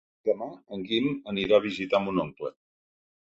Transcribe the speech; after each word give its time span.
Demà 0.27 0.45
en 0.77 0.85
Guim 0.91 1.09
anirà 1.33 1.59
a 1.59 1.63
visitar 1.65 2.01
mon 2.07 2.23
oncle. 2.27 2.51